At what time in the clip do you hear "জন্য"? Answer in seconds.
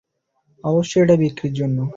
1.53-1.77